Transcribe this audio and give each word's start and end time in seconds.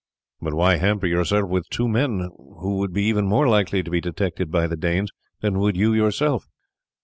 "But 0.41 0.55
why 0.55 0.77
hamper 0.77 1.05
yourself 1.05 1.47
with 1.47 1.69
two 1.69 1.87
men, 1.87 2.31
who 2.57 2.79
would 2.79 2.91
be 2.91 3.03
even 3.03 3.27
more 3.27 3.47
likely 3.47 3.83
to 3.83 3.91
be 3.91 4.01
detected 4.01 4.49
by 4.49 4.65
the 4.65 4.75
Danes 4.75 5.11
than 5.41 5.59
would 5.59 5.77
you 5.77 5.93
yourself?" 5.93 6.47